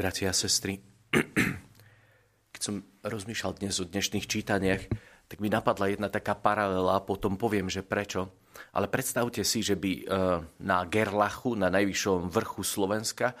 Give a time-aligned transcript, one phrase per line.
[0.00, 0.80] bratia a sestry,
[2.56, 4.88] keď som rozmýšľal dnes o dnešných čítaniach,
[5.28, 8.32] tak mi napadla jedna taká paralela, a potom poviem, že prečo.
[8.72, 10.02] Ale predstavte si, že by e,
[10.64, 13.34] na Gerlachu, na najvyššom vrchu Slovenska, e,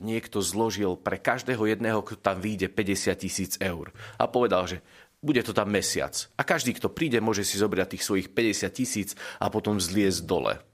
[0.00, 3.92] niekto zložil pre každého jedného, kto tam vyjde 50 tisíc eur.
[4.16, 4.80] A povedal, že
[5.20, 6.16] bude to tam mesiac.
[6.40, 10.64] A každý, kto príde, môže si zobrať tých svojich 50 tisíc a potom zliezť dole.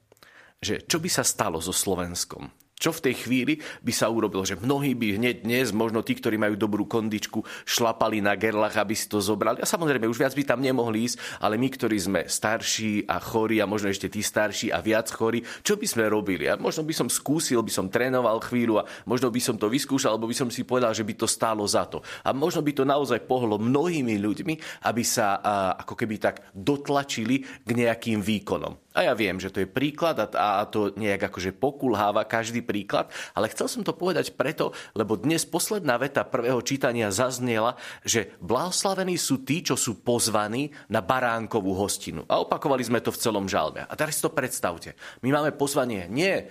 [0.62, 2.63] Že čo by sa stalo so Slovenskom?
[2.84, 4.44] Čo v tej chvíli by sa urobil?
[4.44, 8.92] Že mnohí by hneď dnes, možno tí, ktorí majú dobrú kondičku, šlapali na gerlach, aby
[8.92, 9.64] si to zobrali.
[9.64, 13.64] A samozrejme, už viac by tam nemohli ísť, ale my, ktorí sme starší a chorí
[13.64, 16.44] a možno ešte tí starší a viac chorí, čo by sme robili?
[16.44, 20.20] A možno by som skúsil, by som trénoval chvíľu a možno by som to vyskúšal,
[20.20, 22.04] alebo by som si povedal, že by to stálo za to.
[22.20, 25.40] A možno by to naozaj pohlo mnohými ľuďmi, aby sa
[25.80, 28.83] ako keby tak dotlačili k nejakým výkonom.
[28.94, 33.50] A ja viem, že to je príklad a, to nejak akože pokulháva každý príklad, ale
[33.50, 37.74] chcel som to povedať preto, lebo dnes posledná veta prvého čítania zaznela,
[38.06, 42.22] že blahoslavení sú tí, čo sú pozvaní na baránkovú hostinu.
[42.30, 43.82] A opakovali sme to v celom žalme.
[43.82, 44.94] A teraz si to predstavte.
[45.26, 46.44] My máme pozvanie nie e,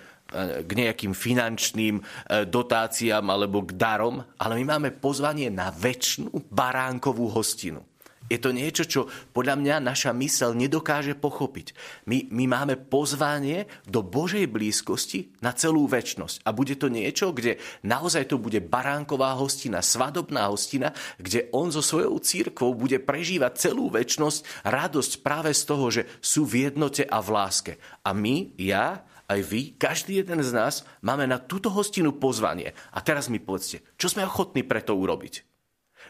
[0.68, 2.04] k nejakým finančným e,
[2.44, 7.93] dotáciám alebo k darom, ale my máme pozvanie na väčšinu baránkovú hostinu.
[8.34, 11.78] Je to niečo, čo podľa mňa naša mysel nedokáže pochopiť.
[12.10, 16.42] My, my máme pozvanie do Božej blízkosti na celú väčnosť.
[16.42, 21.86] A bude to niečo, kde naozaj to bude baránková hostina, svadobná hostina, kde on so
[21.86, 27.22] svojou církvou bude prežívať celú väčnosť, radosť práve z toho, že sú v jednote a
[27.22, 27.74] v láske.
[28.02, 32.74] A my, ja, aj vy, každý jeden z nás máme na túto hostinu pozvanie.
[32.98, 35.53] A teraz mi povedzte, čo sme ochotní preto urobiť?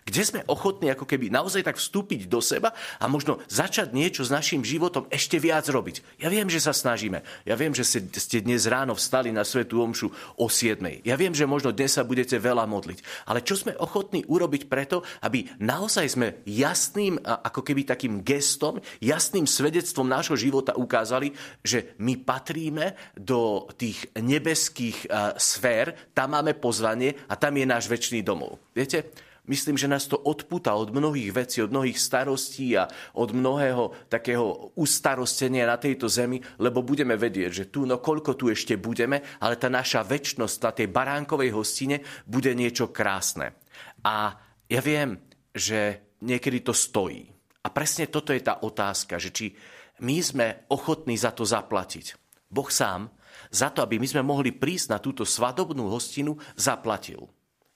[0.03, 4.33] Kde sme ochotní ako keby naozaj tak vstúpiť do seba a možno začať niečo s
[4.33, 6.19] našim životom ešte viac robiť.
[6.19, 7.23] Ja viem, že sa snažíme.
[7.47, 11.05] Ja viem, že ste dnes ráno vstali na Svetú Omšu o 7.
[11.07, 13.29] Ja viem, že možno dnes sa budete veľa modliť.
[13.29, 19.47] Ale čo sme ochotní urobiť preto, aby naozaj sme jasným, ako keby takým gestom, jasným
[19.47, 21.31] svedectvom nášho života ukázali,
[21.63, 25.07] že my patríme do tých nebeských
[25.39, 28.59] sfér, tam máme pozvanie a tam je náš väčší domov.
[28.73, 32.87] Viete, Myslím, že nás to odputa od mnohých vecí, od mnohých starostí a
[33.19, 38.47] od mnohého takého ustarostenia na tejto zemi, lebo budeme vedieť, že tu, no koľko tu
[38.47, 43.59] ešte budeme, ale tá naša väčnosť na tej baránkovej hostine bude niečo krásne.
[44.07, 44.31] A
[44.71, 45.19] ja viem,
[45.51, 47.27] že niekedy to stojí.
[47.63, 49.51] A presne toto je tá otázka, že či
[49.99, 52.15] my sme ochotní za to zaplatiť.
[52.47, 53.11] Boh sám
[53.51, 57.27] za to, aby my sme mohli prísť na túto svadobnú hostinu, zaplatil.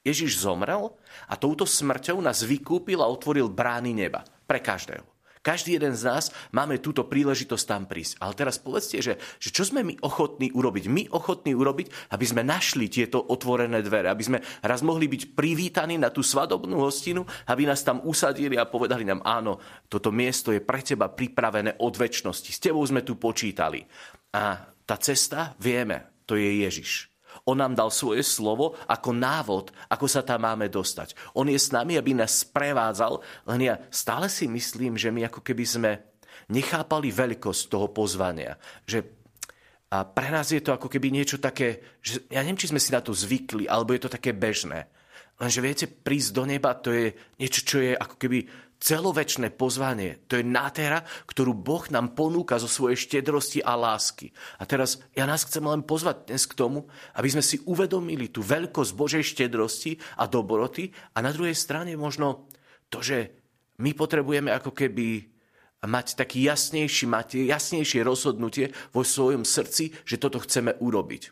[0.08, 0.96] Ježiš zomrel
[1.28, 4.24] a touto smrťou nás vykúpil a otvoril brány neba.
[4.48, 5.18] Pre každého.
[5.48, 8.20] Každý jeden z nás máme túto príležitosť tam prísť.
[8.20, 10.92] Ale teraz povedzte, že, že čo sme my ochotní urobiť?
[10.92, 15.96] My ochotní urobiť, aby sme našli tieto otvorené dvere, aby sme raz mohli byť privítaní
[15.96, 20.60] na tú svadobnú hostinu, aby nás tam usadili a povedali nám, áno, toto miesto je
[20.60, 22.52] pre teba pripravené od väčšnosti.
[22.52, 23.88] S tebou sme tu počítali.
[24.36, 27.08] A tá cesta, vieme, to je Ježiš.
[27.48, 31.16] On nám dal svoje slovo ako návod, ako sa tam máme dostať.
[31.40, 35.40] On je s nami, aby nás sprevádzal, len ja stále si myslím, že my ako
[35.40, 35.92] keby sme
[36.52, 38.60] nechápali veľkosť toho pozvania.
[38.84, 39.18] Že
[39.88, 42.92] a pre nás je to ako keby niečo také, že ja neviem, či sme si
[42.92, 44.92] na to zvykli, alebo je to také bežné.
[45.40, 48.40] Lenže viete, prísť do neba, to je niečo, čo je ako keby
[48.78, 50.22] celovečné pozvanie.
[50.30, 54.30] To je nádhera, ktorú Boh nám ponúka zo svojej štedrosti a lásky.
[54.62, 56.86] A teraz ja nás chcem len pozvať dnes k tomu,
[57.18, 62.50] aby sme si uvedomili tú veľkosť Božej štedrosti a dobroty a na druhej strane možno
[62.94, 63.34] to, že
[63.82, 65.26] my potrebujeme ako keby
[65.86, 71.24] mať taký jasnejší, mať jasnejšie rozhodnutie vo svojom srdci, že toto chceme urobiť.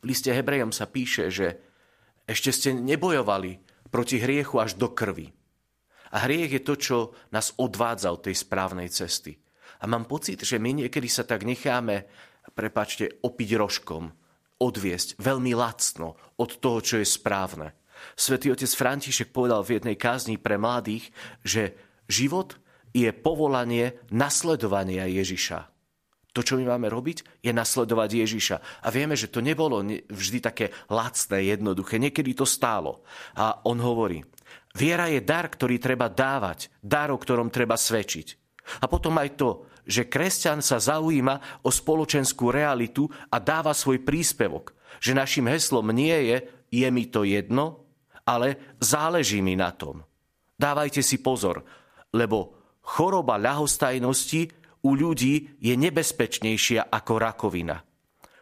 [0.00, 1.60] V liste Hebrejom sa píše, že
[2.24, 5.39] ešte ste nebojovali proti hriechu až do krvi
[6.10, 6.96] a hriech je to, čo
[7.30, 9.38] nás odvádza od tej správnej cesty.
[9.80, 12.04] A mám pocit, že my niekedy sa tak necháme,
[12.52, 14.12] prepačte, opiť rožkom,
[14.60, 17.72] odviesť veľmi lacno od toho, čo je správne.
[18.16, 21.08] Svetý otec František povedal v jednej kázni pre mladých,
[21.44, 21.76] že
[22.08, 22.56] život
[22.92, 25.68] je povolanie nasledovania Ježiša.
[26.30, 28.56] To, čo my máme robiť, je nasledovať Ježiša.
[28.86, 31.98] A vieme, že to nebolo vždy také lacné, jednoduché.
[31.98, 33.02] Niekedy to stálo.
[33.34, 34.22] A on hovorí,
[34.70, 38.38] Viera je dar, ktorý treba dávať, dar, o ktorom treba svedčiť.
[38.80, 39.50] A potom aj to,
[39.82, 44.78] že kresťan sa zaujíma o spoločenskú realitu a dáva svoj príspevok.
[45.02, 46.38] Že našim heslom nie je
[46.70, 47.82] je mi to jedno,
[48.22, 50.06] ale záleží mi na tom.
[50.54, 51.66] Dávajte si pozor,
[52.14, 52.54] lebo
[52.86, 54.54] choroba ľahostajnosti
[54.86, 57.82] u ľudí je nebezpečnejšia ako rakovina.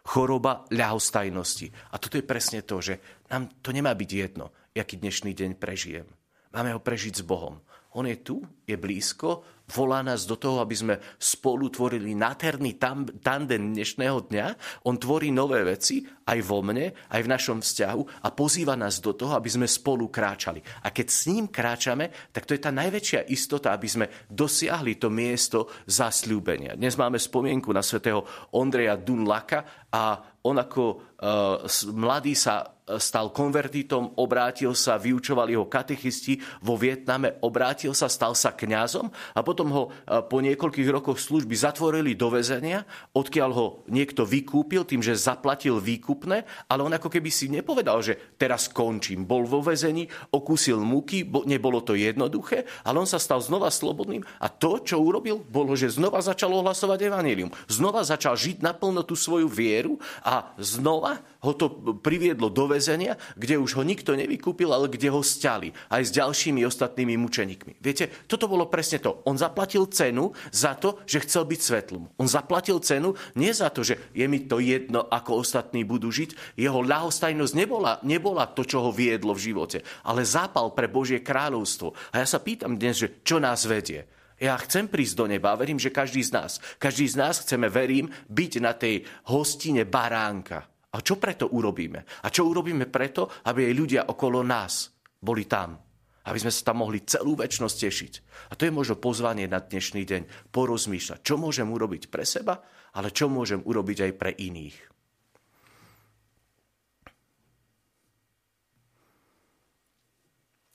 [0.09, 1.93] choroba ľahostajnosti.
[1.93, 2.97] A toto je presne to, že
[3.29, 6.09] nám to nemá byť jedno, aký dnešný deň prežijem.
[6.53, 7.61] Máme ho prežiť s Bohom.
[7.97, 12.81] On je tu, je blízko, volá nás do toho, aby sme spolu tvorili nádherný
[13.21, 14.47] tandem dnešného dňa.
[14.89, 19.17] On tvorí nové veci aj vo mne, aj v našom vzťahu a pozýva nás do
[19.17, 20.61] toho, aby sme spolu kráčali.
[20.85, 25.09] A keď s ním kráčame, tak to je tá najväčšia istota, aby sme dosiahli to
[25.09, 26.77] miesto zasľúbenia.
[26.77, 30.85] Dnes máme spomienku na svätého Ondreja Dunlaka a on ako
[31.21, 38.33] uh, mladý sa stal konvertitom, obrátil sa, vyučovali ho katechisti vo Vietname, obrátil sa, stal
[38.33, 42.87] sa kňazom a potom ho e, po niekoľkých rokoch služby zatvorili do väzenia,
[43.19, 48.39] odkiaľ ho niekto vykúpil tým, že zaplatil výkupné, ale on ako keby si nepovedal, že
[48.39, 49.27] teraz končím.
[49.27, 54.47] Bol vo väzení, okúsil múky, nebolo to jednoduché, ale on sa stal znova slobodným a
[54.47, 57.51] to, čo urobil, bolo, že znova začal ohlasovať evanílium.
[57.67, 63.57] Znova začal žiť naplno tú svoju vieru a znova ho to priviedlo do väzenia, kde
[63.57, 67.73] už ho nikto nevykúpil, ale kde ho stiali aj s ďalšími ostatnými mučeníkmi.
[67.81, 69.23] Viete, toto bolo presne to.
[69.25, 72.05] On zaplatil cenu za to, že chcel byť svetlom.
[72.21, 76.61] On zaplatil cenu nie za to, že je mi to jedno, ako ostatní budú žiť.
[76.61, 81.97] Jeho ľahostajnosť nebola, nebola to, čo ho viedlo v živote, ale zápal pre Božie kráľovstvo.
[82.13, 84.05] A ja sa pýtam dnes, že čo nás vedie.
[84.39, 87.67] Ja chcem prísť do neba a verím, že každý z nás, každý z nás chceme,
[87.67, 89.03] verím, byť na tej
[89.35, 90.63] hostine baránka.
[90.95, 92.23] A čo preto urobíme?
[92.23, 95.88] A čo urobíme preto, aby aj ľudia okolo nás boli tam?
[96.29, 98.13] Aby sme sa tam mohli celú väčšnosť tešiť.
[98.53, 100.53] A to je možno pozvanie na dnešný deň.
[100.53, 102.61] Porozmýšľať, čo môžem urobiť pre seba,
[102.93, 104.77] ale čo môžem urobiť aj pre iných.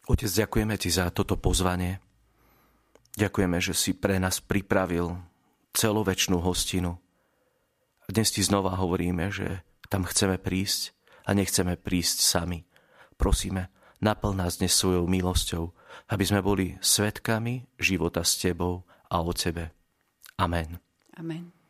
[0.03, 2.03] Otec, ďakujeme ti za toto pozvanie.
[3.15, 5.15] Ďakujeme, že si pre nás pripravil
[5.71, 6.97] celovečnú hostinu.
[8.03, 10.91] A dnes ti znova hovoríme, že tam chceme prísť
[11.23, 12.67] a nechceme prísť sami.
[13.15, 13.71] Prosíme,
[14.03, 15.71] naplň nás dnes svojou milosťou,
[16.11, 19.71] aby sme boli svetkami života s Tebou a o Tebe.
[20.35, 20.83] Amen.
[21.15, 21.62] Amen.